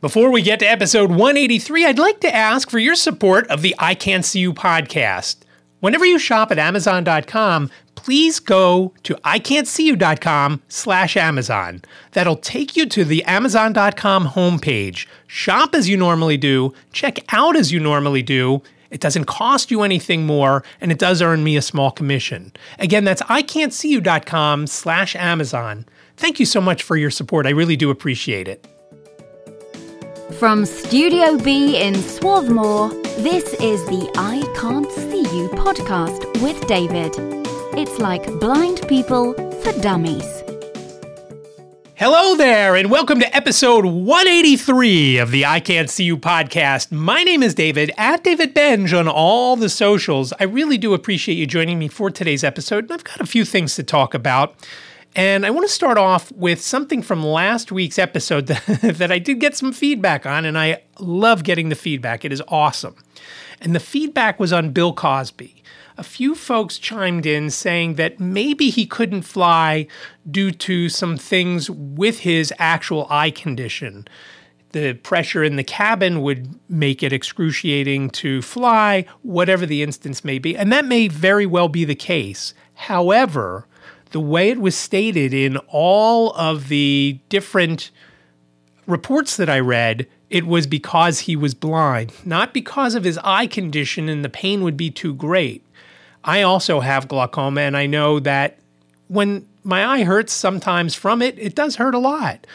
[0.00, 3.74] Before we get to episode 183, I'd like to ask for your support of the
[3.80, 5.38] I Can't See You podcast.
[5.80, 11.82] Whenever you shop at Amazon.com, please go to iCantCU.com slash Amazon.
[12.12, 15.08] That'll take you to the Amazon.com homepage.
[15.26, 18.62] Shop as you normally do, check out as you normally do.
[18.92, 22.52] It doesn't cost you anything more, and it does earn me a small commission.
[22.78, 25.86] Again, that's iCantCU.com slash Amazon.
[26.16, 27.46] Thank you so much for your support.
[27.46, 28.64] I really do appreciate it.
[30.36, 37.12] From Studio B in Swarthmore, this is the I Can't See You podcast with David.
[37.76, 40.44] It's like blind people for dummies.
[41.94, 46.92] Hello there, and welcome to episode 183 of the I Can't See You podcast.
[46.92, 50.32] My name is David, at David Benj on all the socials.
[50.38, 53.44] I really do appreciate you joining me for today's episode, and I've got a few
[53.44, 54.54] things to talk about.
[55.16, 59.18] And I want to start off with something from last week's episode that, that I
[59.18, 62.24] did get some feedback on, and I love getting the feedback.
[62.24, 62.96] It is awesome.
[63.60, 65.62] And the feedback was on Bill Cosby.
[65.96, 69.88] A few folks chimed in saying that maybe he couldn't fly
[70.30, 74.06] due to some things with his actual eye condition.
[74.70, 80.38] The pressure in the cabin would make it excruciating to fly, whatever the instance may
[80.38, 80.56] be.
[80.56, 82.54] And that may very well be the case.
[82.74, 83.66] However,
[84.10, 87.90] the way it was stated in all of the different
[88.86, 93.46] reports that I read, it was because he was blind, not because of his eye
[93.46, 95.64] condition and the pain would be too great.
[96.24, 98.58] I also have glaucoma, and I know that
[99.08, 102.46] when my eye hurts sometimes from it, it does hurt a lot.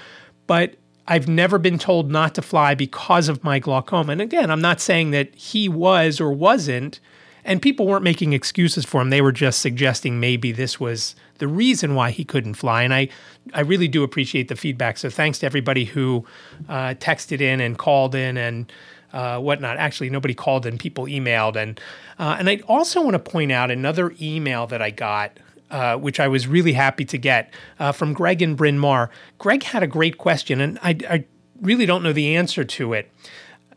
[0.46, 0.76] But
[1.08, 4.12] I've never been told not to fly because of my glaucoma.
[4.12, 7.00] And again, I'm not saying that he was or wasn't
[7.46, 9.10] and people weren't making excuses for him.
[9.10, 12.84] They were just suggesting maybe this was the reason why he couldn't fly.
[12.84, 13.10] And I,
[13.54, 14.98] I really do appreciate the feedback.
[14.98, 16.26] So thanks to everybody who
[16.70, 18.72] uh, texted in and called in and
[19.12, 19.78] uh, whatnot.
[19.78, 20.78] Actually, nobody called in.
[20.78, 21.56] People emailed.
[21.56, 21.80] And
[22.18, 25.38] uh, and I also want to point out another email that I got.
[25.72, 29.10] Uh, which I was really happy to get uh, from Greg and Bryn Mawr.
[29.40, 31.26] Greg had a great question, and I, I
[31.62, 33.10] really don't know the answer to it.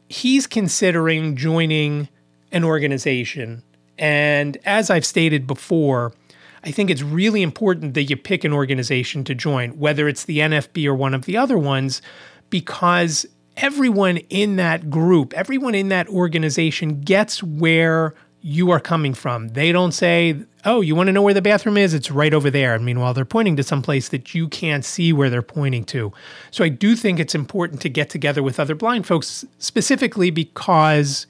[0.07, 2.11] He's considering joining
[2.53, 3.63] an organization.
[3.99, 6.13] And as I've stated before,
[6.65, 10.39] I think it's really important that you pick an organization to join, whether it's the
[10.39, 12.03] NFB or one of the other ones,
[12.51, 13.25] because
[13.57, 19.49] everyone in that group, everyone in that organization gets where you are coming from.
[19.49, 21.95] They don't say, oh, you want to know where the bathroom is?
[21.95, 22.75] It's right over there.
[22.75, 26.13] And meanwhile, they're pointing to some place that you can't see where they're pointing to.
[26.51, 31.27] So I do think it's important to get together with other blind folks, specifically because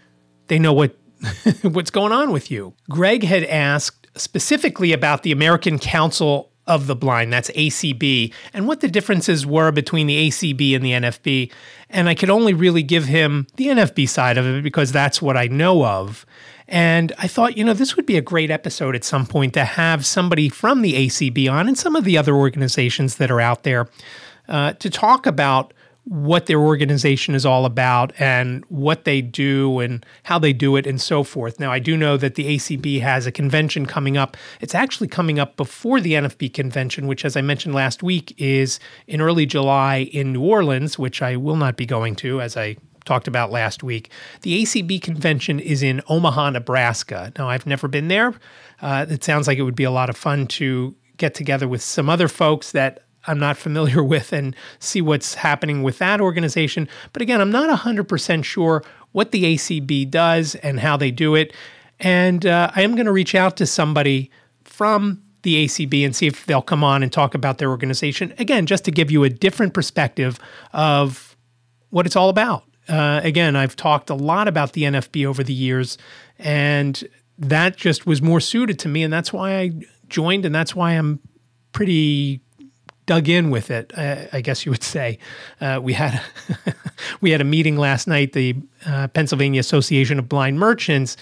[0.48, 0.96] they know what
[1.62, 2.74] what's going on with you?
[2.88, 8.80] Greg had asked specifically about the American Council of the Blind, that's ACB, and what
[8.80, 11.52] the differences were between the ACB and the NFB.
[11.88, 15.36] And I could only really give him the NFB side of it because that's what
[15.36, 16.26] I know of.
[16.68, 19.64] And I thought, you know, this would be a great episode at some point to
[19.64, 23.62] have somebody from the ACB on and some of the other organizations that are out
[23.62, 23.88] there
[24.48, 25.72] uh, to talk about
[26.06, 30.86] what their organization is all about and what they do and how they do it
[30.86, 31.58] and so forth.
[31.58, 34.36] Now, I do know that the ACB has a convention coming up.
[34.60, 38.78] It's actually coming up before the NFB convention, which, as I mentioned last week, is
[39.08, 42.76] in early July in New Orleans, which I will not be going to, as I
[43.04, 44.10] talked about last week.
[44.42, 47.32] The ACB convention is in Omaha, Nebraska.
[47.36, 48.32] Now, I've never been there.
[48.80, 51.82] Uh, it sounds like it would be a lot of fun to get together with
[51.82, 56.88] some other folks that I'm not familiar with and see what's happening with that organization.
[57.12, 61.52] But again, I'm not 100% sure what the ACB does and how they do it.
[61.98, 64.30] And uh, I am going to reach out to somebody
[64.64, 68.34] from the ACB and see if they'll come on and talk about their organization.
[68.38, 70.38] Again, just to give you a different perspective
[70.72, 71.36] of
[71.90, 72.64] what it's all about.
[72.88, 75.98] Uh, again, I've talked a lot about the NFB over the years,
[76.38, 77.02] and
[77.38, 79.02] that just was more suited to me.
[79.02, 79.70] And that's why I
[80.08, 81.20] joined, and that's why I'm
[81.72, 82.40] pretty
[83.06, 85.18] dug in with it, I, I guess you would say.
[85.60, 86.20] Uh, we had
[87.20, 91.16] we had a meeting last night, the uh, Pennsylvania Association of Blind Merchants,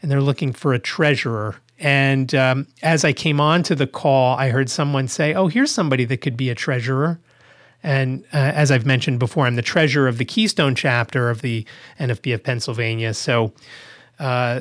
[0.00, 1.56] and they're looking for a treasurer.
[1.78, 5.72] And um, as I came on to the call, I heard someone say, "Oh, here's
[5.72, 7.20] somebody that could be a treasurer."
[7.82, 11.66] And uh, as I've mentioned before, I'm the treasurer of the Keystone chapter of the
[12.00, 13.12] NFB of Pennsylvania.
[13.12, 13.52] So
[14.18, 14.60] uh,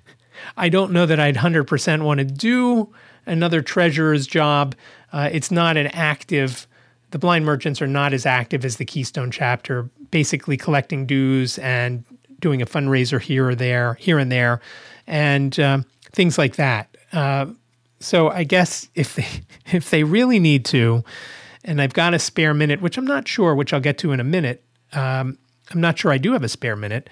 [0.56, 2.92] I don't know that I'd 100% want to do
[3.26, 4.76] another treasurer's job.
[5.12, 6.66] Uh, it's not an active,
[7.10, 12.04] the blind merchants are not as active as the Keystone chapter, basically collecting dues and
[12.40, 14.60] doing a fundraiser here or there, here and there,
[15.06, 16.96] and um, things like that.
[17.12, 17.46] Uh,
[17.98, 19.26] so I guess if they
[19.76, 21.04] if they really need to,
[21.64, 24.20] and I've got a spare minute, which I'm not sure, which I'll get to in
[24.20, 25.38] a minute, Um,
[25.70, 27.08] I'm not sure I do have a spare minute,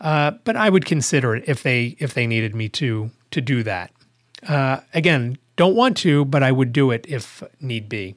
[0.00, 3.62] uh, but I would consider it if they if they needed me to to do
[3.62, 3.92] that.
[4.48, 8.14] Uh, again, don't want to, but I would do it if need be.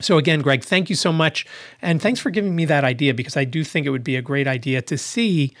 [0.00, 1.46] So, again, Greg, thank you so much.
[1.80, 4.22] And thanks for giving me that idea because I do think it would be a
[4.22, 5.54] great idea to see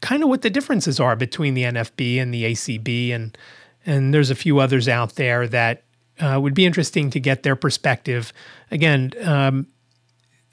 [0.00, 3.14] kind of what the differences are between the NFB and the ACB.
[3.14, 3.38] And,
[3.86, 5.84] and there's a few others out there that
[6.18, 8.32] uh, would be interesting to get their perspective.
[8.72, 9.68] Again, um,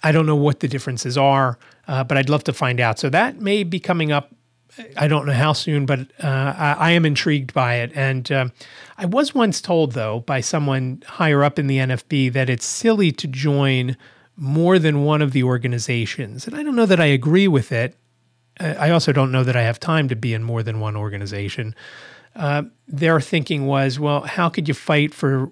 [0.04, 1.58] I don't know what the differences are,
[1.88, 3.00] uh, but I'd love to find out.
[3.00, 4.36] So that may be coming up
[4.98, 7.92] I don't know how soon, but uh, I, I, am intrigued by it.
[7.96, 8.50] And uh,
[8.98, 13.12] I was once told, though, by someone higher up in the NFB that it's silly
[13.14, 13.96] to join
[14.36, 16.46] more than one of the organizations.
[16.46, 17.96] And I don't know that I agree with it.
[18.60, 21.76] I also don't know that I have time to be in more than one organization.
[22.36, 25.52] Uh, their thinking was, well, how could you fight for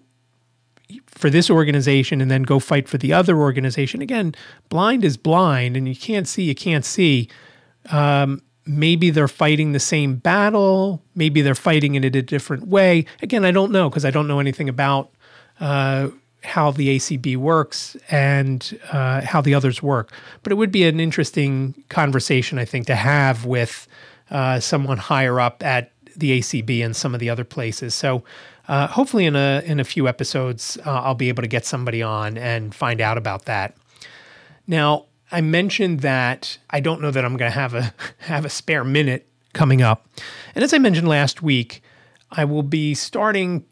[1.08, 4.02] for this organization and then go fight for the other organization?
[4.02, 4.36] Again,
[4.69, 7.30] blind is blind, and you can't see, you can't see.
[7.90, 13.06] Um, maybe they're fighting the same battle, maybe they're fighting it in a different way.
[13.21, 15.12] Again, I don't know because I don't know anything about
[15.60, 16.10] uh,
[16.44, 20.12] how the ACB works and uh, how the others work.
[20.44, 23.88] But it would be an interesting conversation, I think, to have with
[24.30, 27.94] uh, someone higher up at the ACB and some of the other places.
[27.94, 28.24] So.
[28.66, 32.01] Uh, hopefully, in a in a few episodes, uh, I'll be able to get somebody
[32.01, 33.75] on and find out about that.
[34.68, 38.50] Now, I mentioned that I don't know that I'm going to have a have a
[38.50, 40.07] spare minute coming up.
[40.56, 41.81] And as I mentioned last week,
[42.31, 43.65] I will be starting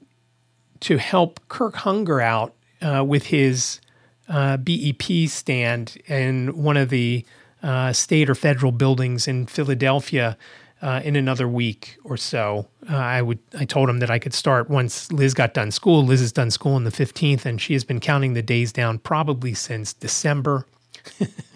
[0.81, 3.79] to help Kirk Hunger out uh, with his
[4.27, 7.23] uh, BEP stand in one of the
[7.61, 10.37] uh, state or federal buildings in Philadelphia
[10.81, 12.67] uh, in another week or so.
[12.89, 16.03] Uh, I would I told him that I could start once Liz got done school.
[16.03, 18.97] Liz has done school on the 15th, and she has been counting the days down
[18.97, 20.65] probably since December.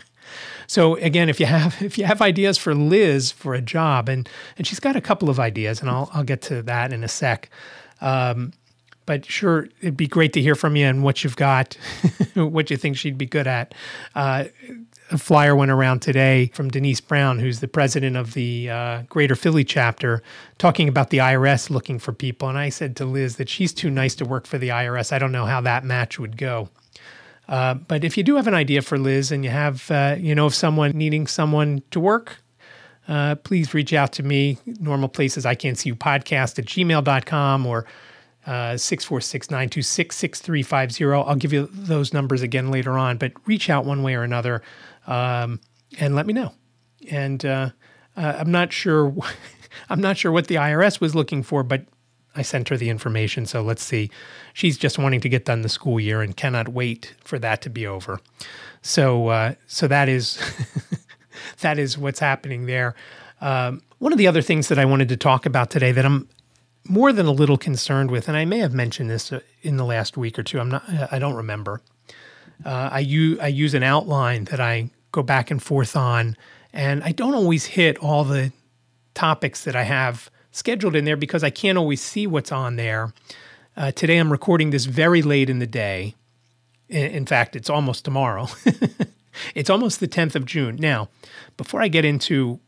[0.68, 4.28] So again, if you have if you have ideas for Liz for a job, and
[4.58, 7.08] and she's got a couple of ideas, and I'll I'll get to that in a
[7.08, 7.50] sec.
[8.02, 8.54] Um,
[9.06, 11.76] but sure, it'd be great to hear from you and what you've got,
[12.34, 13.76] what you think she'd be good at.
[14.16, 14.46] Uh,
[15.12, 19.36] a flyer went around today from Denise Brown, who's the president of the uh, Greater
[19.36, 20.24] Philly chapter,
[20.58, 22.50] talking about the IRS looking for people.
[22.50, 25.14] And I said to Liz that she's too nice to work for the IRS.
[25.14, 26.70] I don't know how that match would go.
[27.48, 30.34] Uh, but if you do have an idea for Liz and you have, uh, you
[30.34, 32.38] know, of someone needing someone to work,
[33.08, 34.58] uh, please reach out to me.
[34.80, 37.86] Normal places, I can't see you podcast at gmail.com or
[38.48, 41.30] uh, 646 926 6350.
[41.30, 44.62] I'll give you those numbers again later on, but reach out one way or another
[45.08, 45.60] um,
[46.00, 46.54] and let me know.
[47.12, 47.70] And uh,
[48.16, 49.16] I'm not sure.
[49.90, 51.86] I'm not sure what the IRS was looking for, but
[52.36, 53.46] I sent her the information.
[53.46, 54.10] So let's see.
[54.54, 57.70] She's just wanting to get done the school year and cannot wait for that to
[57.70, 58.20] be over.
[58.82, 60.40] So uh, so that is
[61.62, 62.96] that is what's happening there.
[63.42, 66.28] Um, one of the other things that I wanted to talk about today that I'm
[66.88, 69.86] more than a little concerned with, and I may have mentioned this uh, in the
[69.86, 70.60] last week or two.
[70.60, 70.84] I'm not.
[71.12, 71.82] I don't remember.
[72.64, 76.38] Uh, I use an outline that I go back and forth on,
[76.72, 78.52] and I don't always hit all the
[79.14, 83.14] topics that I have scheduled in there because I can't always see what's on there.
[83.76, 86.16] Uh, today I'm recording this very late in the day.
[86.88, 88.48] In, in fact, it's almost tomorrow.
[89.56, 90.78] it's almost the 10th of June.
[90.78, 91.10] Now,
[91.58, 92.62] before I get into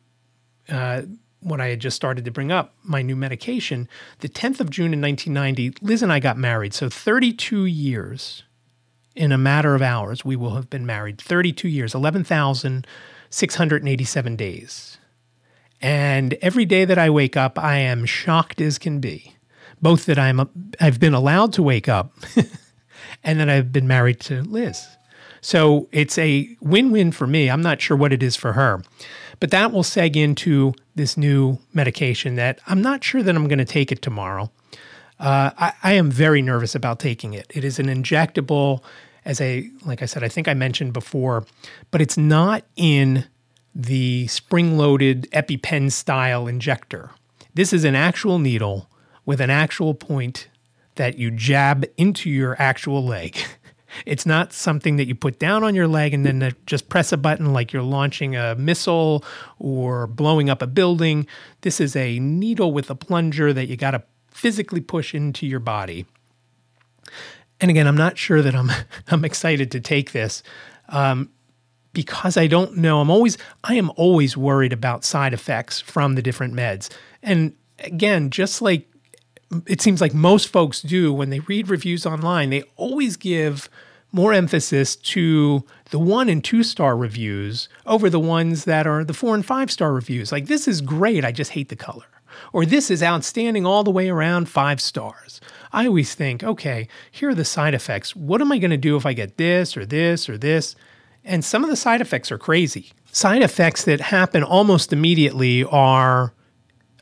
[0.68, 1.04] uh,
[1.40, 3.88] what I had just started to bring up, my new medication,
[4.20, 6.74] the 10th of June in 1990, Liz and I got married.
[6.74, 8.44] So 32 years
[9.16, 11.22] in a matter of hours, we will have been married.
[11.22, 14.97] 32 years, 11,687 days.
[15.82, 19.36] And every day that I wake up, I am shocked as can be.
[19.82, 22.14] Both that I'm I've been allowed to wake up
[23.24, 24.88] and that I've been married to Liz.
[25.42, 27.50] So it's a win-win for me.
[27.50, 28.82] I'm not sure what it is for her.
[29.40, 33.60] But that will seg into this new medication that I'm not sure that I'm going
[33.60, 34.52] to take it tomorrow.
[35.20, 37.46] Uh, I, I am very nervous about taking it.
[37.54, 38.84] It is an injectable,
[39.26, 41.46] as a like I said, I think I mentioned before,
[41.92, 43.26] but it's not in
[43.78, 47.12] the spring loaded EpiPen style injector.
[47.54, 48.90] This is an actual needle
[49.24, 50.48] with an actual point
[50.96, 53.38] that you jab into your actual leg.
[54.06, 57.18] It's not something that you put down on your leg and then just press a
[57.18, 59.24] button like you're launching a missile
[59.60, 61.26] or blowing up a building.
[61.62, 65.62] This is a needle with a plunger that you got to physically push into your
[65.62, 66.06] body.
[67.62, 68.70] And again, I'm not sure that I'm
[69.08, 70.44] I'm excited to take this.
[70.90, 71.30] Um,
[71.98, 73.02] because I don't know.
[73.02, 76.92] I'm always I am always worried about side effects from the different meds.
[77.24, 78.88] And again, just like
[79.66, 83.68] it seems like most folks do when they read reviews online, they always give
[84.12, 89.14] more emphasis to the one and two star reviews over the ones that are the
[89.14, 90.32] four and five star reviews.
[90.32, 92.06] Like, this is great, I just hate the color.
[92.54, 95.42] Or this is outstanding all the way around five stars.
[95.74, 98.16] I always think, okay, here are the side effects.
[98.16, 100.76] What am I going to do if I get this or this or this?
[101.28, 102.92] And some of the side effects are crazy.
[103.12, 106.34] Side effects that happen almost immediately are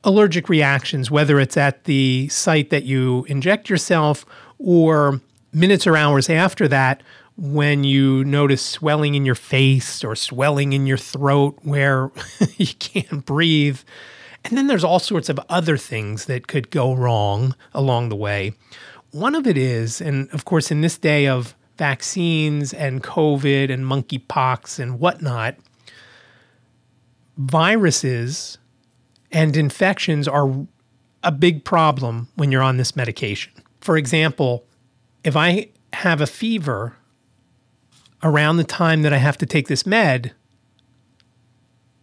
[0.04, 4.26] allergic reactions, whether it's at the site that you inject yourself
[4.58, 5.22] or
[5.54, 7.04] minutes or hours after that
[7.38, 12.12] when you notice swelling in your face or swelling in your throat where
[12.58, 13.80] you can't breathe.
[14.44, 18.54] And then there's all sorts of other things that could go wrong along the way.
[19.12, 23.86] One of it is, and of course, in this day of vaccines and COVID and
[23.86, 25.56] monkeypox and whatnot,
[27.38, 28.58] viruses
[29.32, 30.66] and infections are
[31.24, 33.52] a big problem when you're on this medication.
[33.82, 34.66] For example,
[35.24, 36.96] if I have a fever
[38.24, 40.34] around the time that I have to take this med,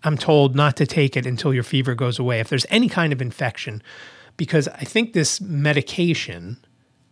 [0.05, 2.41] I'm told not to take it until your fever goes away.
[2.41, 3.83] If there's any kind of infection,
[4.37, 6.59] because I think this medication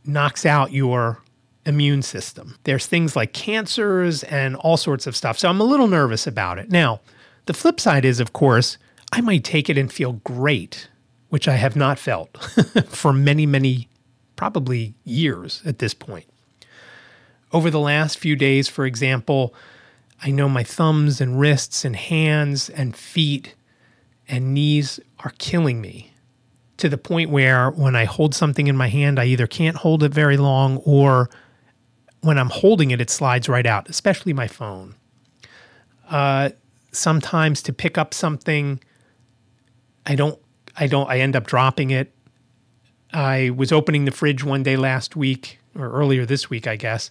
[0.04, 1.22] knocks out your
[1.66, 2.56] immune system.
[2.64, 5.38] There's things like cancers and all sorts of stuff.
[5.38, 6.70] So I'm a little nervous about it.
[6.70, 7.00] Now,
[7.46, 8.78] the flip side is, of course,
[9.12, 10.88] I might take it and feel great,
[11.28, 12.36] which I have not felt
[12.88, 13.88] for many, many
[14.36, 16.26] probably years at this point.
[17.52, 19.54] Over the last few days, for example,
[20.22, 23.54] I know my thumbs and wrists and hands and feet
[24.28, 26.12] and knees are killing me
[26.76, 30.02] to the point where when I hold something in my hand, I either can't hold
[30.02, 31.28] it very long or
[32.22, 34.94] when I'm holding it, it slides right out, especially my phone.
[36.08, 36.50] Uh,
[36.92, 38.80] sometimes to pick up something,
[40.06, 40.38] I don't,
[40.76, 42.12] I don't, I end up dropping it.
[43.12, 47.10] I was opening the fridge one day last week or earlier this week, I guess,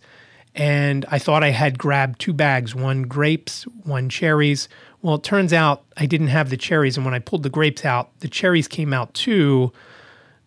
[0.55, 4.67] and I thought I had grabbed two bags one grapes, one cherries.
[5.01, 6.97] Well, it turns out I didn't have the cherries.
[6.97, 9.71] And when I pulled the grapes out, the cherries came out too,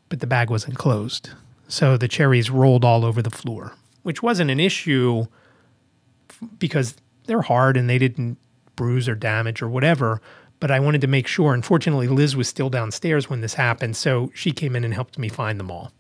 [0.09, 1.31] but the bag wasn't closed.
[1.69, 5.27] So the cherries rolled all over the floor, which wasn't an issue
[6.59, 8.39] because they're hard and they didn't
[8.75, 10.21] bruise or damage or whatever
[10.63, 11.55] but I wanted to make sure.
[11.55, 15.29] Unfortunately, Liz was still downstairs when this happened, so she came in and helped me
[15.29, 15.91] find them all.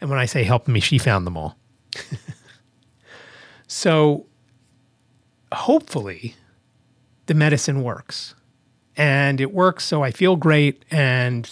[0.00, 1.56] And when I say helped me, she found them all.
[3.68, 4.26] so
[5.52, 6.34] hopefully,
[7.26, 8.34] the medicine works.
[8.96, 10.84] And it works, so I feel great.
[10.90, 11.48] And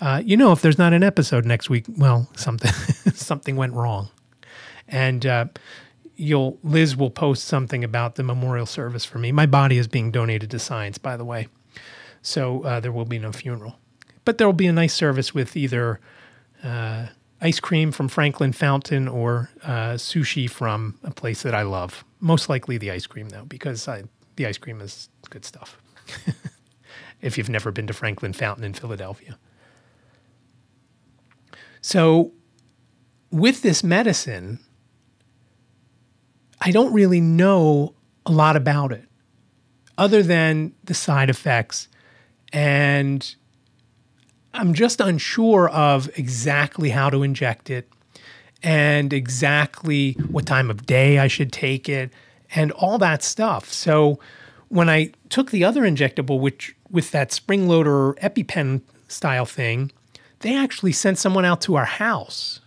[0.00, 2.72] uh, you know, if there's not an episode next week, well, something
[3.14, 4.10] something went wrong.
[4.88, 5.46] And uh,
[6.16, 9.32] you'll Liz will post something about the memorial service for me.
[9.32, 11.48] My body is being donated to science, by the way.
[12.22, 13.78] So uh, there will be no funeral.
[14.24, 16.00] But there will be a nice service with either
[16.62, 17.06] uh,
[17.40, 22.04] ice cream from Franklin Fountain or uh, sushi from a place that I love.
[22.20, 24.02] Most likely the ice cream, though, because I,
[24.36, 25.78] the ice cream is good stuff.
[27.20, 29.38] if you've never been to Franklin Fountain in Philadelphia.
[31.80, 32.32] So,
[33.30, 34.58] with this medicine,
[36.60, 37.94] I don't really know
[38.26, 39.04] a lot about it
[39.96, 41.88] other than the side effects
[42.52, 43.34] and
[44.54, 47.88] I'm just unsure of exactly how to inject it
[48.62, 52.10] and exactly what time of day I should take it
[52.54, 53.72] and all that stuff.
[53.72, 54.18] So
[54.68, 59.92] when I took the other injectable, which with that spring loader EpiPen style thing,
[60.40, 62.60] they actually sent someone out to our house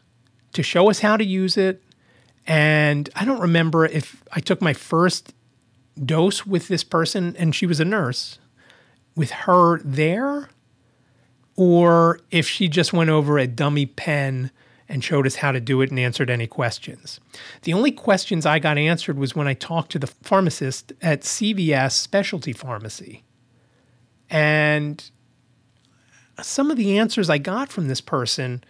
[0.53, 1.81] to show us how to use it.
[2.47, 5.33] And I don't remember if I took my first
[6.03, 8.39] dose with this person, and she was a nurse
[9.15, 10.49] with her there
[11.55, 14.51] or if she just went over a dummy pen
[14.87, 17.19] and showed us how to do it and answered any questions.
[17.61, 21.91] The only questions I got answered was when I talked to the pharmacist at CVS
[21.91, 23.23] Specialty Pharmacy.
[24.29, 25.09] And
[26.41, 28.63] some of the answers I got from this person,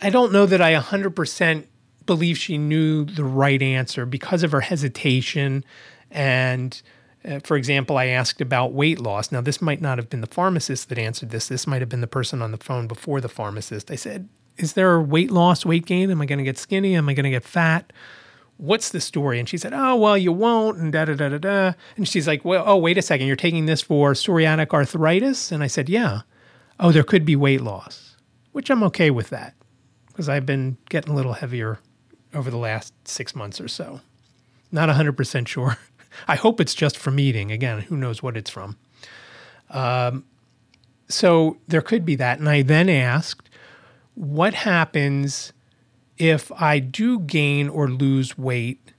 [0.00, 1.66] I don't know that I 100%
[2.06, 5.64] believe she knew the right answer because of her hesitation
[6.10, 6.82] and
[7.24, 9.30] uh, for example, I asked about weight loss.
[9.30, 11.48] Now, this might not have been the pharmacist that answered this.
[11.48, 13.90] This might have been the person on the phone before the pharmacist.
[13.90, 16.10] I said, Is there weight loss, weight gain?
[16.10, 16.96] Am I going to get skinny?
[16.96, 17.92] Am I going to get fat?
[18.56, 19.38] What's the story?
[19.38, 21.72] And she said, Oh, well, you won't, and da da da da da.
[21.96, 23.26] And she's like, Well, oh, wait a second.
[23.26, 25.52] You're taking this for psoriatic arthritis?
[25.52, 26.22] And I said, Yeah.
[26.80, 28.16] Oh, there could be weight loss,
[28.50, 29.54] which I'm okay with that
[30.08, 31.78] because I've been getting a little heavier
[32.34, 34.00] over the last six months or so.
[34.70, 35.78] Not 100% sure.
[36.28, 37.50] I hope it's just from eating.
[37.50, 38.76] Again, who knows what it's from.
[39.70, 40.24] Um,
[41.08, 42.38] so there could be that.
[42.38, 43.48] And I then asked,
[44.14, 45.52] what happens
[46.18, 48.92] if I do gain or lose weight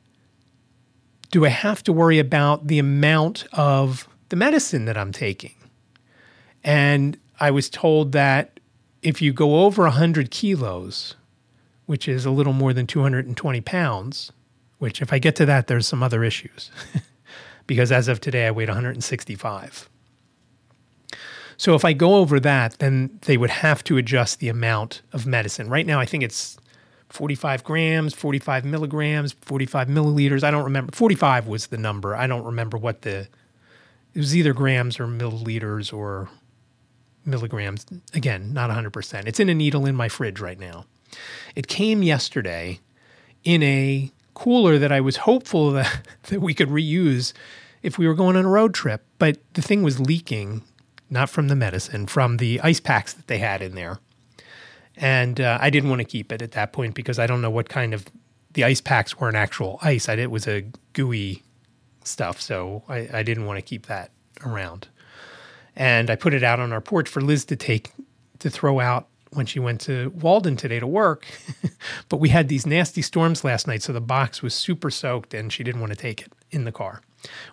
[1.34, 5.56] do I have to worry about the amount of the medicine that I'm taking?
[6.64, 8.60] And I was told that
[9.02, 11.16] if you go over 100 kilos,
[11.86, 14.32] which is a little more than 220 pounds,
[14.78, 16.72] which if I get to that, there's some other issues.
[17.68, 19.90] because as of today, I weighed 165.
[21.58, 25.26] So if I go over that, then they would have to adjust the amount of
[25.26, 25.70] medicine.
[25.70, 26.58] Right now, I think it's
[27.10, 30.44] 45 grams, 45 milligrams, 45 milliliters.
[30.44, 30.92] I don't remember.
[30.92, 32.16] 45 was the number.
[32.16, 33.28] I don't remember what the,
[34.14, 36.30] it was either grams or milliliters or
[37.24, 37.86] milligrams.
[38.14, 39.28] Again, not 100%.
[39.28, 40.86] It's in a needle in my fridge right now.
[41.56, 42.80] It came yesterday
[43.44, 47.34] in a cooler that I was hopeful that, that we could reuse
[47.82, 49.04] if we were going on a road trip.
[49.20, 50.64] But the thing was leaking,
[51.10, 54.00] not from the medicine, from the ice packs that they had in there.
[54.96, 57.50] And uh, I didn't want to keep it at that point because I don't know
[57.50, 58.06] what kind of
[58.54, 60.08] the ice packs weren't actual ice.
[60.08, 61.42] I, it was a gooey
[62.04, 64.12] stuff, so I, I didn't want to keep that
[64.46, 64.88] around.
[65.76, 67.92] And I put it out on our porch for Liz to take
[68.40, 71.26] to throw out when she went to Walden today to work.
[72.10, 75.52] but we had these nasty storms last night, so the box was super soaked and
[75.52, 77.02] she didn't want to take it in the car,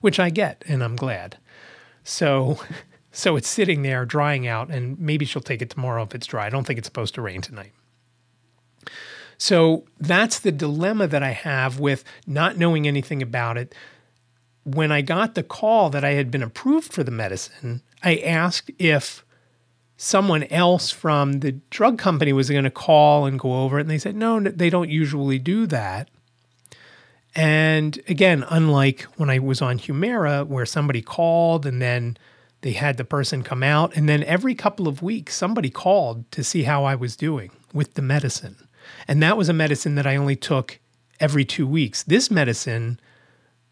[0.01, 1.39] which I get and I'm glad.
[2.05, 2.59] So
[3.13, 6.47] so it's sitting there drying out, and maybe she'll take it tomorrow if it's dry.
[6.47, 7.73] I don't think it's supposed to rain tonight.
[9.37, 13.75] So that's the dilemma that I have with not knowing anything about it.
[14.65, 18.71] When I got the call that I had been approved for the medicine, I asked
[18.79, 19.25] if
[20.03, 23.83] someone else from the drug company was going to call and go over it.
[23.83, 26.09] And they said, no, they don't usually do that.
[27.35, 32.17] And again, unlike when I was on Humira, where somebody called and then
[32.63, 36.43] they had the person come out, and then every couple of weeks, somebody called to
[36.43, 38.57] see how I was doing with the medicine.
[39.07, 40.79] And that was a medicine that I only took
[41.21, 42.03] every two weeks.
[42.05, 42.99] This medicine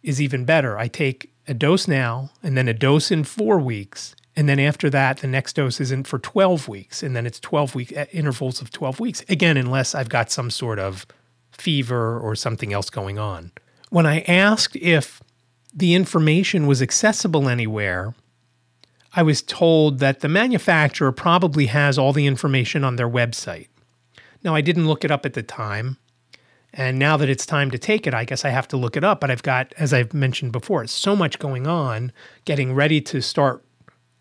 [0.02, 0.76] is even better.
[0.76, 4.14] I take a dose now, and then a dose in four weeks.
[4.38, 7.02] And then after that, the next dose isn't for 12 weeks.
[7.02, 9.25] And then it's 12 week uh, intervals of 12 weeks.
[9.28, 11.04] Again, unless I've got some sort of
[11.50, 13.50] fever or something else going on.
[13.91, 15.21] When I asked if
[15.75, 18.15] the information was accessible anywhere,
[19.12, 23.67] I was told that the manufacturer probably has all the information on their website.
[24.45, 25.97] Now, I didn't look it up at the time.
[26.73, 29.02] And now that it's time to take it, I guess I have to look it
[29.02, 29.19] up.
[29.21, 32.12] But I've got, as I've mentioned before, so much going on,
[32.45, 33.65] getting ready to start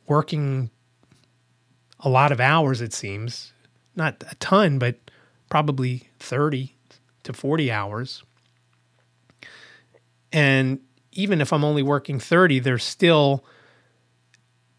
[0.07, 0.69] working
[1.99, 3.53] a lot of hours, it seems.
[3.95, 4.97] Not a ton, but
[5.49, 6.75] probably 30
[7.23, 8.23] to 40 hours.
[10.31, 10.79] And
[11.11, 13.43] even if I'm only working 30, there's still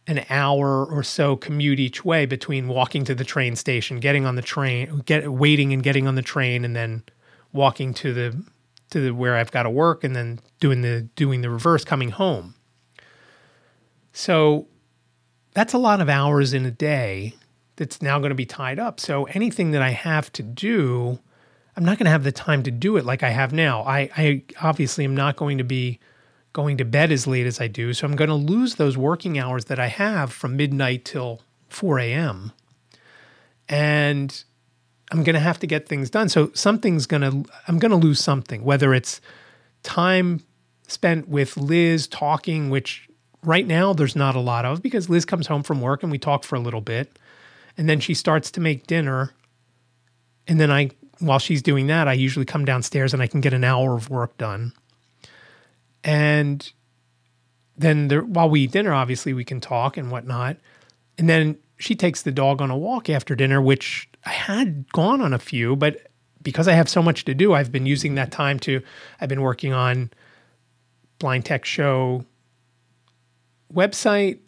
[0.07, 4.37] an hour or so commute each way between walking to the train station, getting on
[4.37, 7.03] the train, get waiting and getting on the train, and then
[7.53, 8.45] walking to the
[8.91, 12.11] to the, where I've got to work, and then doing the doing the reverse coming
[12.11, 12.55] home.
[14.13, 14.67] So
[15.59, 17.35] that's a lot of hours in a day
[17.75, 19.01] that's now going to be tied up.
[19.01, 21.19] So anything that I have to do,
[21.77, 23.83] I'm not going to have the time to do it like I have now.
[23.83, 25.99] I, I obviously am not going to be
[26.53, 27.93] going to bed as late as I do.
[27.93, 31.99] So I'm going to lose those working hours that I have from midnight till 4
[31.99, 32.53] a.m.
[33.69, 34.45] And
[35.11, 36.29] I'm going to have to get things done.
[36.29, 39.21] So something's going to, I'm going to lose something, whether it's
[39.83, 40.45] time
[40.87, 43.08] spent with Liz talking, which
[43.43, 46.19] right now there's not a lot of because Liz comes home from work and we
[46.19, 47.19] talk for a little bit.
[47.77, 49.33] And then she starts to make dinner.
[50.47, 53.55] And then I, while she's doing that, I usually come downstairs and I can get
[53.55, 54.73] an hour of work done.
[56.03, 56.71] And
[57.77, 60.57] then there, while we eat dinner, obviously we can talk and whatnot.
[61.17, 65.21] And then she takes the dog on a walk after dinner, which I had gone
[65.21, 66.09] on a few, but
[66.43, 68.83] because I have so much to do, I've been using that time to,
[69.21, 70.11] I've been working on
[71.19, 72.25] Blind Tech Show
[73.73, 74.39] website,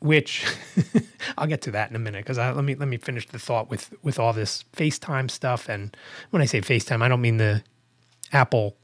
[0.00, 0.46] which
[1.38, 3.70] I'll get to that in a minute because let me let me finish the thought
[3.70, 5.68] with with all this FaceTime stuff.
[5.68, 5.96] And
[6.30, 7.62] when I say FaceTime, I don't mean the
[8.32, 8.76] Apple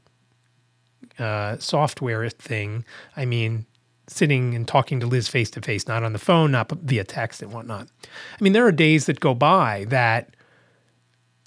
[1.19, 2.83] uh, software thing,
[3.15, 3.65] I mean
[4.07, 7.41] sitting and talking to Liz face to face, not on the phone, not via text
[7.41, 7.87] and whatnot.
[8.05, 10.35] I mean, there are days that go by that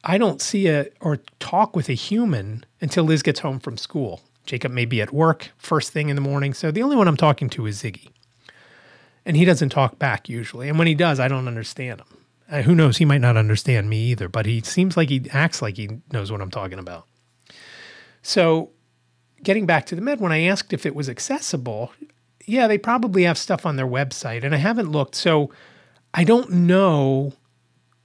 [0.05, 4.23] I don't see a or talk with a human until Liz gets home from school.
[4.47, 7.17] Jacob may be at work first thing in the morning, so the only one I'm
[7.17, 8.09] talking to is Ziggy.
[9.29, 10.71] And he doesn't talk back usually.
[10.71, 12.07] And when he does, I don't understand him.
[12.51, 12.97] Uh, who knows?
[12.97, 16.33] He might not understand me either, but he seems like he acts like he knows
[16.33, 17.07] what I'm talking about.
[18.23, 18.71] So
[19.43, 21.93] getting back to the med, when I asked if it was accessible,
[22.47, 25.15] yeah, they probably have stuff on their website, and I haven't looked.
[25.15, 25.51] So
[26.15, 27.35] I don't know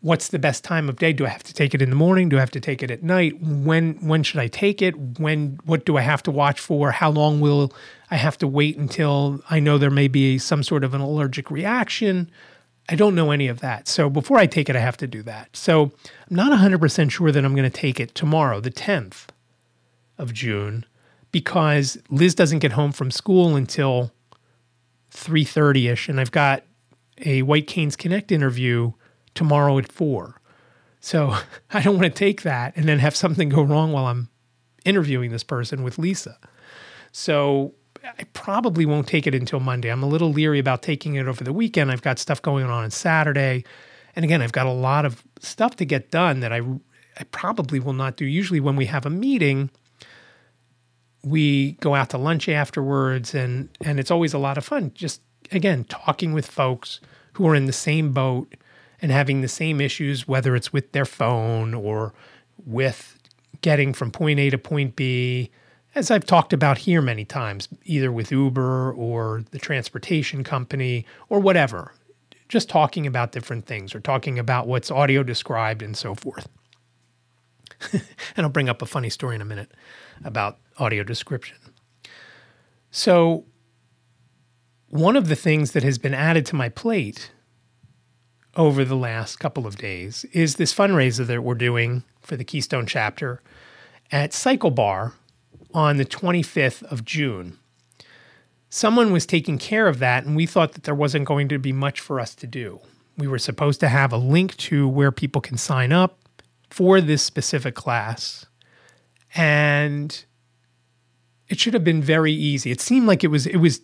[0.04, 1.14] what's the best time of day?
[1.14, 2.28] Do I have to take it in the morning?
[2.28, 3.42] Do I have to take it at night?
[3.42, 5.20] When when should I take it?
[5.20, 6.92] When what do I have to watch for?
[6.92, 7.74] How long will
[8.14, 11.50] I have to wait until I know there may be some sort of an allergic
[11.50, 12.30] reaction?
[12.88, 13.88] I don't know any of that.
[13.88, 15.58] So before I take it, I have to do that.
[15.58, 15.92] So
[16.30, 19.30] I'm not 100% sure that I'm going to take it tomorrow, the 10th
[20.20, 20.86] of June,
[21.32, 24.12] because Liz doesn't get home from school until
[25.12, 26.62] 3:30ish and I've got
[27.26, 28.92] a White Canes Connect interview
[29.34, 30.40] tomorrow at 4.
[31.00, 31.36] So
[31.72, 34.30] I don't want to take that and then have something go wrong while I'm
[34.86, 36.38] interviewing this person with Lisa.
[37.12, 37.74] So
[38.04, 39.90] I probably won't take it until Monday.
[39.90, 41.92] I'm a little leery about taking it over the weekend.
[41.92, 43.64] I've got stuff going on on Saturday.
[44.16, 46.62] And again, I've got a lot of stuff to get done that I,
[47.18, 48.26] I probably will not do.
[48.26, 49.70] Usually, when we have a meeting,
[51.24, 54.92] we go out to lunch afterwards, and, and it's always a lot of fun.
[54.94, 57.00] Just again, talking with folks
[57.34, 58.54] who are in the same boat
[59.02, 62.14] and having the same issues, whether it's with their phone or
[62.66, 63.18] with
[63.62, 65.50] getting from point A to point B
[65.96, 71.40] as I've talked about here many times, either with Uber or the transportation company or
[71.40, 71.94] whatever,
[72.50, 76.48] just talking about different things or talking about what's audio described and so forth.
[77.92, 78.04] and
[78.38, 79.72] I'll bring up a funny story in a minute
[80.24, 81.58] about audio description.
[82.92, 83.46] So,
[84.90, 87.32] one of the things that has been added to my plate
[88.56, 92.86] over the last couple of days is this fundraiser that we're doing for the Keystone
[92.86, 93.42] chapter
[94.12, 95.14] at CycleBar
[95.74, 97.58] on the 25th of June.
[98.70, 101.72] Someone was taking care of that, and we thought that there wasn't going to be
[101.72, 102.80] much for us to do.
[103.18, 106.18] We were supposed to have a link to where people can sign up
[106.70, 108.48] for this specific class,
[109.36, 110.26] and
[111.48, 112.72] it should have been very easy.
[112.72, 113.82] It seemed like it was it was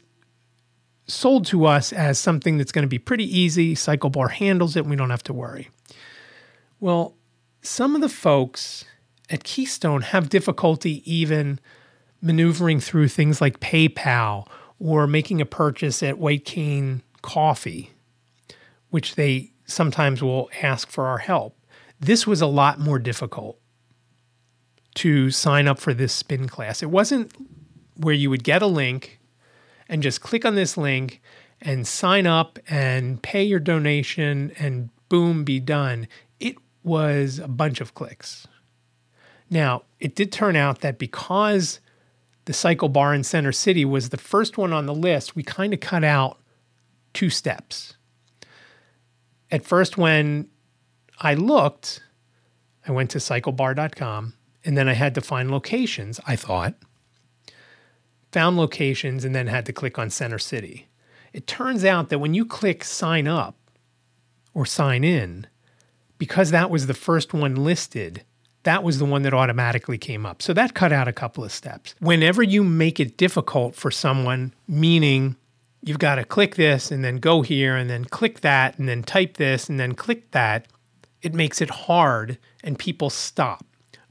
[1.06, 3.76] sold to us as something that's going to be pretty easy.
[3.76, 5.70] CycleBar handles it, and we don't have to worry.
[6.80, 7.16] Well,
[7.62, 8.86] some of the folks
[9.30, 11.60] at Keystone have difficulty even
[12.22, 14.48] maneuvering through things like PayPal
[14.80, 17.92] or making a purchase at White Cane Coffee,
[18.90, 21.56] which they sometimes will ask for our help.
[22.00, 23.60] This was a lot more difficult
[24.96, 26.82] to sign up for this spin class.
[26.82, 27.32] It wasn't
[27.96, 29.20] where you would get a link
[29.88, 31.22] and just click on this link
[31.62, 36.08] and sign up and pay your donation and boom, be done.
[36.40, 38.48] It was a bunch of clicks.
[39.50, 41.80] Now, it did turn out that because
[42.50, 45.80] the CycleBar in Center City was the first one on the list, we kind of
[45.80, 46.40] cut out
[47.14, 47.94] two steps.
[49.52, 50.50] At first, when
[51.20, 52.02] I looked,
[52.88, 54.34] I went to cyclebar.com
[54.66, 56.74] and then I had to find locations, I thought.
[58.32, 60.88] Found locations and then had to click on Center City.
[61.34, 63.58] It turns out that when you click sign up
[64.56, 65.46] or sign in,
[66.18, 68.26] because that was the first one listed,
[68.64, 70.42] that was the one that automatically came up.
[70.42, 71.96] So that cut out a couple of steps.
[72.00, 75.36] Whenever you make it difficult for someone, meaning
[75.82, 79.04] you've got to click this and then go here and then click that and then
[79.04, 80.68] type this and then click that,
[81.22, 83.66] it makes it hard and people stop.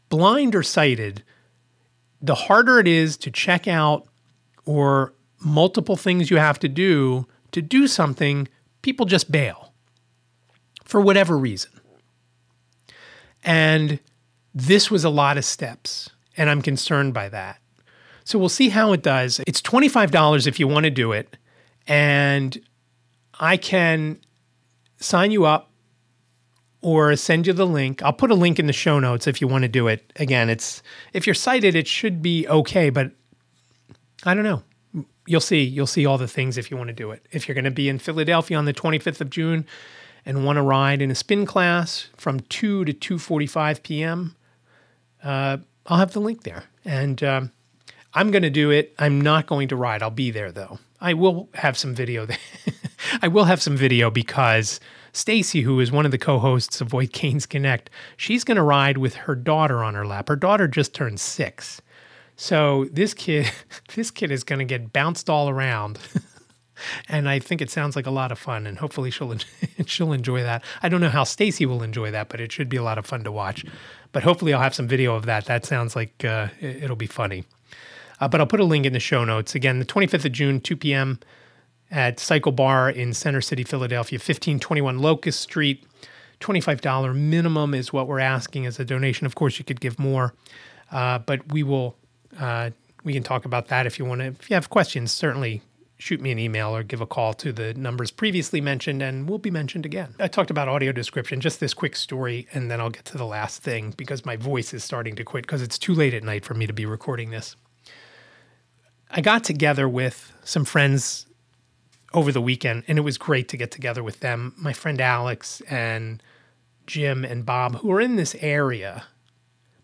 [0.09, 1.23] Blind or sighted,
[2.23, 4.09] the harder it is to check out
[4.65, 8.49] or multiple things you have to do to do something,
[8.83, 9.73] people just bail
[10.85, 11.71] for whatever reason.
[13.45, 14.01] And
[14.59, 17.61] this was a lot of steps, and I'm concerned by that.
[18.25, 19.41] So we'll see how it does.
[19.47, 21.37] It's $25 if you want to do it,
[21.87, 22.59] and
[23.39, 24.19] I can
[24.99, 25.71] sign you up
[26.83, 28.03] or send you the link.
[28.03, 30.13] I'll put a link in the show notes if you want to do it.
[30.17, 33.13] Again, it's if you're sighted, it should be okay, but
[34.25, 34.63] I don't know.
[35.27, 35.63] You'll see.
[35.63, 37.25] You'll see all the things if you want to do it.
[37.31, 39.67] If you're going to be in Philadelphia on the 25th of June
[40.27, 44.35] and want to ride in a spin class from 2 to 2:45 p.m.,
[45.23, 46.65] uh, I'll have the link there.
[46.85, 47.53] And um,
[48.15, 48.95] I'm going to do it.
[48.99, 50.03] I'm not going to ride.
[50.03, 50.79] I'll be there though.
[51.01, 52.27] I will have some video.
[53.23, 54.81] I will have some video because
[55.13, 58.99] Stacy, who is one of the co-hosts of White Canes Connect, she's going to ride
[58.99, 60.29] with her daughter on her lap.
[60.29, 61.81] Her daughter just turned six,
[62.37, 63.51] so this kid,
[63.95, 65.99] this kid is going to get bounced all around.
[67.09, 69.35] and I think it sounds like a lot of fun, and hopefully she'll
[69.87, 70.65] she'll enjoy that.
[70.83, 73.07] I don't know how Stacy will enjoy that, but it should be a lot of
[73.07, 73.65] fun to watch.
[74.13, 75.47] But hopefully, I'll have some video of that.
[75.47, 77.45] That sounds like uh, it'll be funny.
[78.21, 79.55] Uh, but I'll put a link in the show notes.
[79.55, 81.21] Again, the 25th of June, 2 p.m.
[81.91, 85.85] at CycleBar in Center City, Philadelphia, 1521 Locust Street.
[86.41, 89.27] $25 minimum is what we're asking as a donation.
[89.27, 90.35] Of course, you could give more,
[90.93, 91.97] uh, but we will.
[92.39, 92.71] Uh,
[93.05, 94.27] we can talk about that if you want to.
[94.27, 95.63] If you have questions, certainly
[95.99, 99.39] shoot me an email or give a call to the numbers previously mentioned and will
[99.39, 100.15] be mentioned again.
[100.21, 103.27] I talked about audio description, just this quick story, and then I'll get to the
[103.27, 106.45] last thing because my voice is starting to quit because it's too late at night
[106.45, 107.57] for me to be recording this.
[109.11, 111.27] I got together with some friends
[112.15, 114.55] over the weekend, and it was great to get together with them.
[114.57, 116.23] My friend Alex and
[116.87, 119.05] Jim and Bob, who are in this area,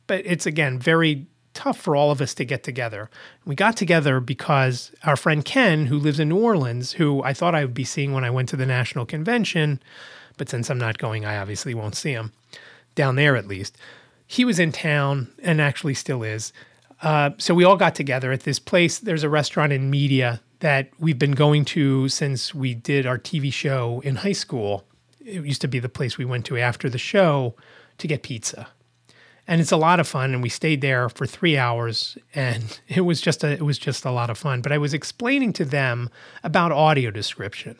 [0.06, 3.08] but it's again very tough for all of us to get together.
[3.44, 7.54] We got together because our friend Ken, who lives in New Orleans, who I thought
[7.54, 9.80] I would be seeing when I went to the national convention,
[10.36, 12.32] but since I'm not going, I obviously won't see him
[12.94, 13.76] down there at least.
[14.26, 16.52] He was in town and actually still is.
[17.02, 18.98] Uh, so we all got together at this place.
[18.98, 23.52] There's a restaurant in Media that we've been going to since we did our TV
[23.52, 24.84] show in high school.
[25.20, 27.54] It used to be the place we went to after the show
[27.98, 28.68] to get pizza
[29.46, 33.02] and it's a lot of fun and we stayed there for 3 hours and it
[33.02, 34.62] was just a it was just a lot of fun.
[34.62, 36.10] But I was explaining to them
[36.42, 37.76] about audio description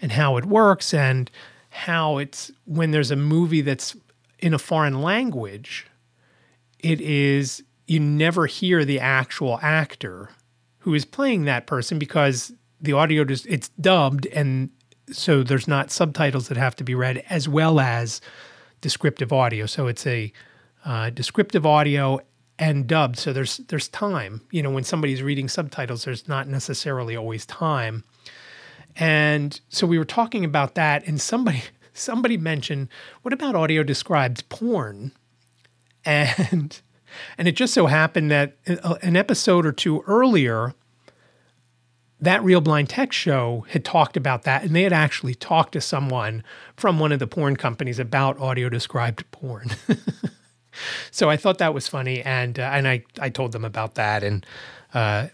[0.00, 1.30] and how it works and
[1.70, 3.96] how it's when there's a movie that's
[4.38, 5.86] in a foreign language
[6.80, 10.30] it is you never hear the actual actor
[10.80, 14.70] who is playing that person because the audio just it's dubbed and
[15.10, 18.20] so there's not subtitles that have to be read as well as
[18.80, 19.66] descriptive audio.
[19.66, 20.32] So it's a
[20.86, 22.20] uh, descriptive audio
[22.58, 23.18] and dubbed.
[23.18, 24.40] So there's there's time.
[24.50, 28.04] You know, when somebody's reading subtitles, there's not necessarily always time.
[28.94, 32.88] And so we were talking about that, and somebody somebody mentioned,
[33.22, 35.12] "What about audio described porn?"
[36.04, 36.80] And
[37.36, 40.72] and it just so happened that an episode or two earlier,
[42.20, 45.80] that Real Blind Tech show had talked about that, and they had actually talked to
[45.80, 46.44] someone
[46.76, 49.70] from one of the porn companies about audio described porn.
[51.10, 54.22] so I thought that was funny, and uh, and I I told them about that,
[54.22, 54.46] and
[54.94, 55.28] uh,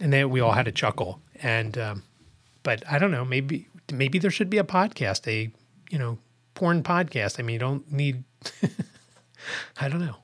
[0.00, 2.02] and then we all had a chuckle, and um,
[2.62, 5.50] but I don't know, maybe maybe there should be a podcast, a
[5.90, 6.18] you know
[6.54, 7.38] porn podcast.
[7.38, 8.24] I mean, you don't need.
[9.80, 10.16] I don't know.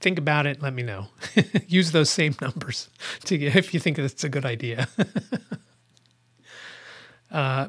[0.00, 0.60] Think about it.
[0.60, 1.06] Let me know.
[1.66, 2.88] Use those same numbers
[3.24, 4.88] to get, if you think it's a good idea.
[7.30, 7.68] uh,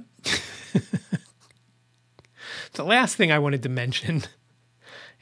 [2.74, 4.24] the last thing I wanted to mention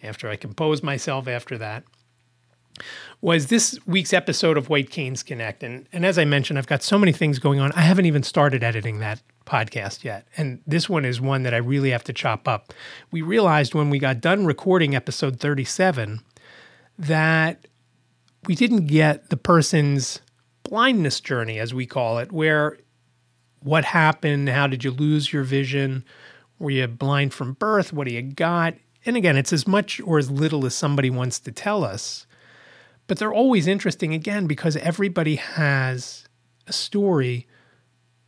[0.03, 1.83] after I composed myself after that,
[3.21, 5.63] was this week's episode of White Canes Connect.
[5.63, 7.71] And, and as I mentioned, I've got so many things going on.
[7.71, 10.27] I haven't even started editing that podcast yet.
[10.37, 12.73] And this one is one that I really have to chop up.
[13.11, 16.21] We realized when we got done recording episode 37
[16.97, 17.67] that
[18.45, 20.19] we didn't get the person's
[20.63, 22.77] blindness journey, as we call it, where
[23.61, 26.03] what happened, how did you lose your vision?
[26.59, 27.93] Were you blind from birth?
[27.93, 28.75] What do you got?
[29.05, 32.25] And again, it's as much or as little as somebody wants to tell us.
[33.07, 36.25] But they're always interesting again because everybody has
[36.67, 37.47] a story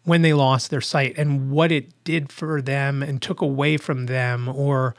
[0.04, 4.06] when they lost their sight and what it did for them and took away from
[4.06, 4.96] them or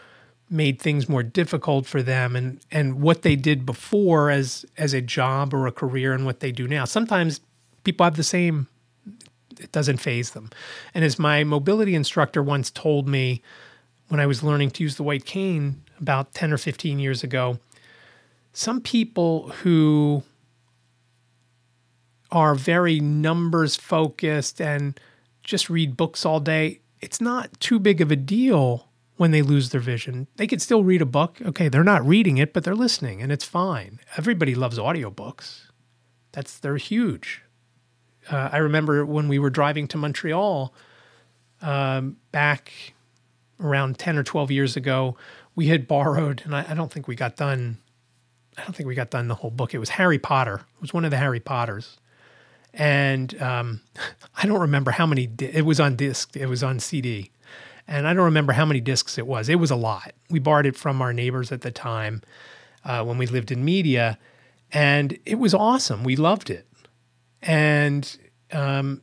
[0.48, 5.00] made things more difficult for them and and what they did before as as a
[5.00, 6.84] job or a career and what they do now.
[6.84, 7.40] Sometimes
[7.84, 8.68] people have the same
[9.58, 10.50] it doesn't phase them.
[10.94, 13.42] And as my mobility instructor once told me,
[14.08, 17.58] when I was learning to use the white cane about 10 or 15 years ago,
[18.52, 20.22] some people who
[22.30, 24.98] are very numbers focused and
[25.42, 29.70] just read books all day, it's not too big of a deal when they lose
[29.70, 30.26] their vision.
[30.36, 31.38] They could still read a book.
[31.44, 34.00] Okay, they're not reading it, but they're listening and it's fine.
[34.16, 35.62] Everybody loves audiobooks.
[36.32, 37.42] That's they're huge.
[38.30, 40.74] Uh, I remember when we were driving to Montreal
[41.62, 42.72] um, back
[43.60, 45.16] around 10 or 12 years ago,
[45.54, 47.78] we had borrowed, and I, I, don't think we got done.
[48.58, 49.74] I don't think we got done the whole book.
[49.74, 50.62] It was Harry Potter.
[50.76, 51.98] It was one of the Harry Potters,
[52.74, 53.80] and um,
[54.36, 55.26] I don't remember how many.
[55.26, 56.36] Di- it was on disc.
[56.36, 57.30] It was on CD,
[57.88, 59.48] and I don't remember how many discs it was.
[59.48, 60.12] It was a lot.
[60.30, 62.22] We borrowed it from our neighbors at the time
[62.84, 64.18] uh, when we lived in media,
[64.72, 66.04] and it was awesome.
[66.04, 66.66] We loved it,
[67.40, 68.16] and
[68.52, 69.00] um,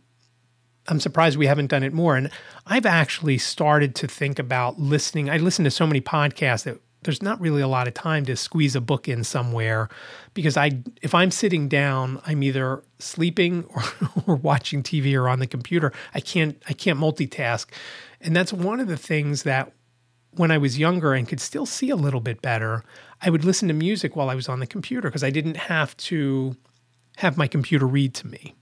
[0.88, 2.15] I'm surprised we haven't done it more.
[2.15, 2.30] And
[2.65, 5.30] I've actually started to think about listening.
[5.30, 8.36] I listen to so many podcasts that there's not really a lot of time to
[8.36, 9.89] squeeze a book in somewhere
[10.34, 13.84] because I if I'm sitting down, I'm either sleeping or,
[14.26, 15.91] or watching TV or on the computer.
[16.13, 17.67] I can't I can't multitask.
[18.22, 19.74] And that's one of the things that
[20.32, 22.84] when I was younger and could still see a little bit better,
[23.22, 25.96] I would listen to music while I was on the computer because I didn't have
[25.98, 26.56] to
[27.17, 28.56] have my computer read to me.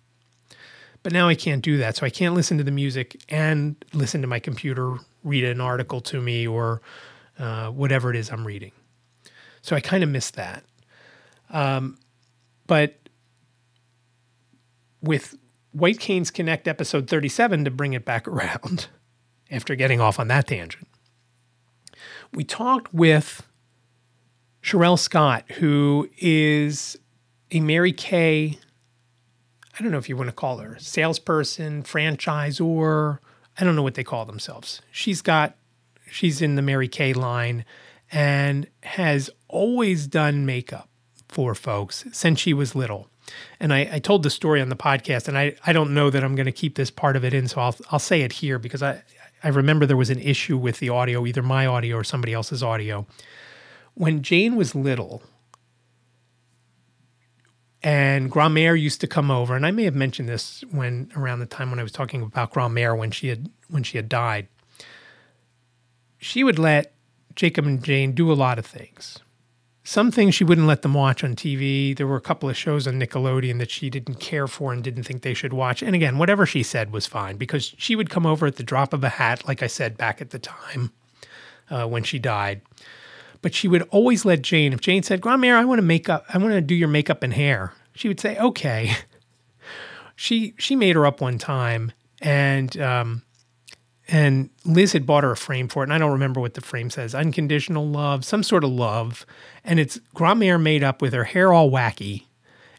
[1.03, 1.95] But now I can't do that.
[1.97, 6.01] So I can't listen to the music and listen to my computer read an article
[6.01, 6.81] to me or
[7.39, 8.71] uh, whatever it is I'm reading.
[9.61, 10.63] So I kind of miss that.
[11.49, 11.97] Um,
[12.67, 12.95] but
[15.01, 15.37] with
[15.71, 18.87] White Canes Connect episode 37 to bring it back around
[19.49, 20.87] after getting off on that tangent.
[22.33, 23.45] We talked with
[24.63, 26.97] Shirell Scott, who is
[27.51, 28.57] a Mary Kay,
[29.77, 33.19] I don't know if you want to call her salesperson, franchisor.
[33.59, 34.81] I don't know what they call themselves.
[34.91, 35.55] She's got,
[36.09, 37.65] she's in the Mary Kay line
[38.11, 40.89] and has always done makeup
[41.29, 43.07] for folks since she was little.
[43.59, 46.23] And I, I told the story on the podcast, and I, I don't know that
[46.23, 48.59] I'm going to keep this part of it in, so I'll, I'll say it here
[48.59, 49.01] because I,
[49.43, 52.61] I remember there was an issue with the audio, either my audio or somebody else's
[52.61, 53.05] audio.
[53.93, 55.23] When Jane was little,
[57.83, 61.45] and Grand-Mère used to come over, and I may have mentioned this when around the
[61.45, 64.47] time when I was talking about Grand-Mère when she had when she had died.
[66.17, 66.93] She would let
[67.35, 69.19] Jacob and Jane do a lot of things.
[69.83, 71.97] Some things she wouldn't let them watch on TV.
[71.97, 75.03] There were a couple of shows on Nickelodeon that she didn't care for and didn't
[75.03, 75.81] think they should watch.
[75.81, 78.93] And again, whatever she said was fine because she would come over at the drop
[78.93, 80.91] of a hat, like I said back at the time
[81.71, 82.61] uh, when she died.
[83.41, 86.25] But she would always let Jane, if Jane said, Grand-Mère, I want to make up,
[86.29, 88.95] I want to do your makeup and hair, she would say, okay.
[90.17, 93.23] She she made her up one time and um,
[94.07, 96.61] and Liz had bought her a frame for it, and I don't remember what the
[96.61, 99.25] frame says unconditional love, some sort of love.
[99.63, 102.25] And it's Grand-Mère made up with her hair all wacky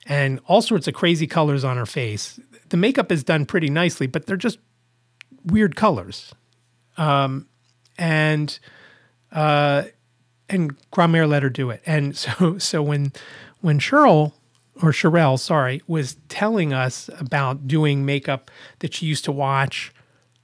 [0.06, 2.38] and all sorts of crazy colors on her face.
[2.68, 4.58] The makeup is done pretty nicely, but they're just
[5.44, 6.34] weird colors.
[6.96, 7.48] Um,
[7.98, 8.58] and
[9.32, 9.84] uh,
[10.52, 11.82] and Grand-Mère let her do it.
[11.86, 13.12] And so so when
[13.60, 14.32] when Cheryl
[14.82, 19.92] or Shirell, sorry, was telling us about doing makeup that she used to watch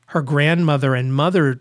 [0.09, 1.61] her grandmother and mother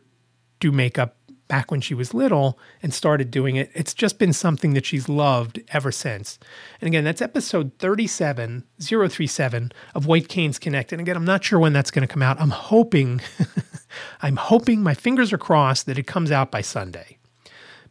[0.60, 1.16] do makeup
[1.48, 3.72] back when she was little and started doing it.
[3.74, 6.40] It's just been something that she's loved ever since.
[6.82, 10.92] And again, that's episode 37, 037 of White Canes Connect.
[10.92, 12.40] And again, I'm not sure when that's going to come out.
[12.42, 13.22] I'm hoping,
[14.22, 17.17] I'm hoping, my fingers are crossed that it comes out by Sunday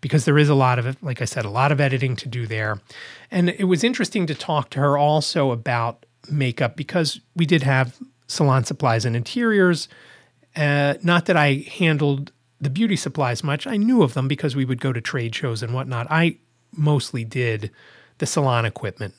[0.00, 2.46] because there is a lot of like I said, a lot of editing to do
[2.46, 2.80] there.
[3.30, 7.96] And it was interesting to talk to her also about makeup because we did have
[8.26, 9.88] salon supplies and interiors
[10.56, 13.66] uh, not that I handled the beauty supplies much.
[13.66, 16.06] I knew of them because we would go to trade shows and whatnot.
[16.10, 16.38] I
[16.72, 17.70] mostly did
[18.18, 19.14] the salon equipment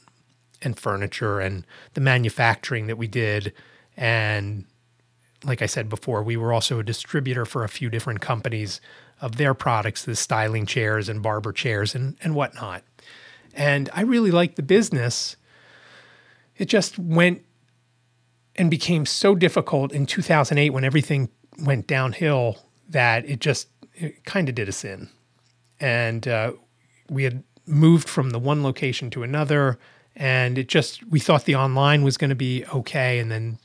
[0.63, 3.53] and furniture and the manufacturing that we did.
[3.95, 4.65] And
[5.43, 8.81] like I said before, we were also a distributor for a few different companies
[9.21, 12.83] of their products, the styling chairs and barber chairs and, and whatnot.
[13.53, 15.35] And I really liked the business.
[16.57, 17.43] It just went
[18.55, 21.29] and became so difficult in 2008 when everything
[21.63, 22.57] went downhill
[22.89, 23.67] that it just
[24.25, 25.09] kind of did us in.
[25.79, 26.53] And uh,
[27.09, 29.77] we had moved from the one location to another,
[30.15, 33.19] and it just, we thought the online was going to be okay.
[33.19, 33.59] And then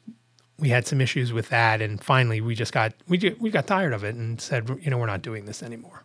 [0.58, 1.80] we had some issues with that.
[1.80, 4.98] And finally, we just got, we, we got tired of it and said, you know,
[4.98, 6.04] we're not doing this anymore.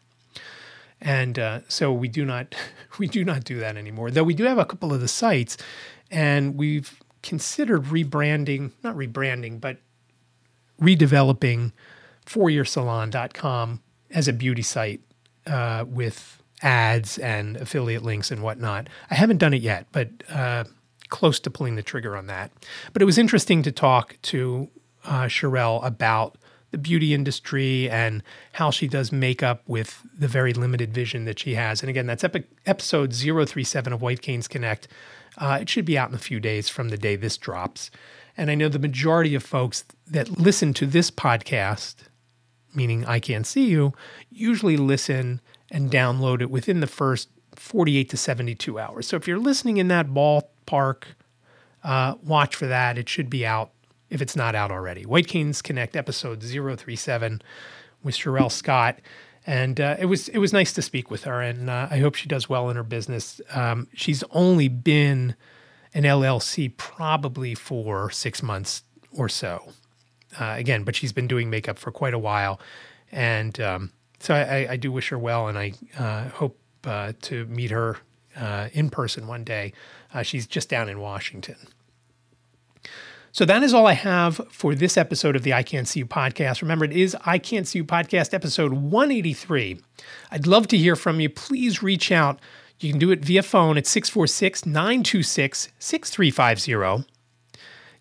[1.00, 2.56] And uh, so we do not,
[3.00, 4.12] we do not do that anymore.
[4.12, 5.58] Though we do have a couple of the sites,
[6.10, 9.78] and we've considered rebranding, not rebranding, but
[10.82, 11.72] redeveloping
[12.26, 13.82] fouryearsalon.com
[14.12, 15.02] as a beauty site
[15.46, 18.88] uh, with ads and affiliate links and whatnot.
[19.10, 20.64] I haven't done it yet, but uh,
[21.10, 22.52] close to pulling the trigger on that.
[22.94, 24.70] But it was interesting to talk to
[25.06, 26.38] uh, Shirell about
[26.72, 28.22] the beauty industry and
[28.54, 31.82] how she does makeup with the very limited vision that she has.
[31.82, 34.88] And again, that's epi- episode 037 of White Canes Connect.
[35.38, 37.90] Uh, it should be out in a few days from the day this drops.
[38.36, 41.96] And I know the majority of folks that listen to this podcast,
[42.76, 43.94] meaning I Can't See You,
[44.30, 45.42] usually listen
[45.72, 49.08] and download it within the first 48 to 72 hours.
[49.08, 51.04] So if you're listening in that ballpark,
[51.84, 52.98] uh, watch for that.
[52.98, 53.72] It should be out
[54.10, 55.06] if it's not out already.
[55.06, 57.42] White Canes Connect episode 037
[58.04, 59.00] with Shirell Scott
[59.48, 62.16] and uh, it was it was nice to speak with her, and uh, I hope
[62.16, 63.40] she does well in her business.
[63.52, 65.36] Um, she's only been
[65.94, 69.72] an LLC probably for six months or so,
[70.40, 72.60] uh, again, but she's been doing makeup for quite a while,
[73.10, 77.46] and um, so I, I, do wish her well, and I uh, hope uh, to
[77.46, 77.98] meet her
[78.36, 79.74] uh, in person one day.
[80.24, 81.58] she's just down in Washington.
[83.38, 86.08] So that is all I have for this episode of the I Can't See You
[86.08, 86.64] podcast.
[86.64, 89.80] Remember, it is I Can't See You podcast episode 183.
[90.32, 91.30] I'd love to hear from you.
[91.30, 92.40] Please reach out.
[92.80, 97.08] You can do it via phone at 646 926 6350.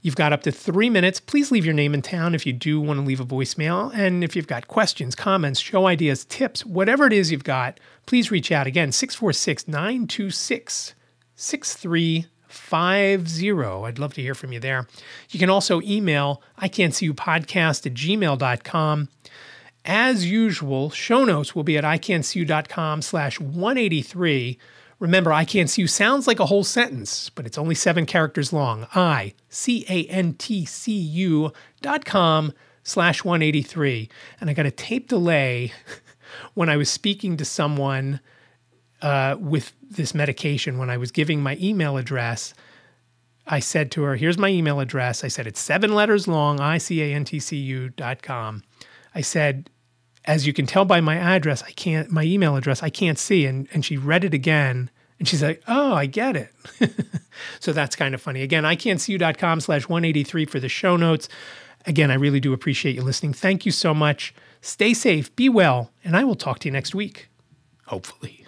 [0.07, 1.19] You've got up to three minutes.
[1.19, 3.93] Please leave your name and town if you do want to leave a voicemail.
[3.93, 8.31] And if you've got questions, comments, show ideas, tips, whatever it is you've got, please
[8.31, 10.95] reach out again 646 926
[11.35, 13.85] 6350.
[13.85, 14.87] I'd love to hear from you there.
[15.31, 19.09] You can also email I can't see you podcast at gmail.com.
[19.85, 24.57] As usual, show notes will be at iCantCU.com slash 183.
[24.99, 28.53] Remember, I can't see you sounds like a whole sentence, but it's only seven characters
[28.53, 28.87] long.
[28.95, 34.09] I C A N T C U dot com slash 183.
[34.41, 35.73] And I got a tape delay
[36.55, 38.21] when I was speaking to someone
[39.03, 40.79] uh, with this medication.
[40.79, 42.55] When I was giving my email address,
[43.47, 45.23] I said to her, Here's my email address.
[45.23, 48.63] I said, It's seven letters long, I C A N T C U dot com.
[49.15, 49.69] I said,
[50.27, 53.47] as you can tell by my address, I can't, my email address, I can't see.
[53.47, 56.53] And, and she read it again and she's like, oh, I get it.
[57.61, 58.43] so that's kind of funny.
[58.43, 61.29] Again, iCantCU.com slash 183 for the show notes.
[61.87, 63.33] Again, I really do appreciate you listening.
[63.33, 64.35] Thank you so much.
[64.61, 67.29] Stay safe, be well, and I will talk to you next week.
[67.87, 68.47] Hopefully.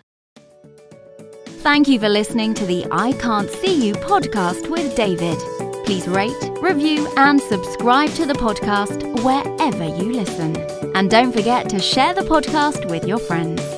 [1.47, 5.68] Thank you for listening to the I Can't See You podcast with David.
[5.89, 10.55] Please rate, review, and subscribe to the podcast wherever you listen.
[10.95, 13.78] And don't forget to share the podcast with your friends.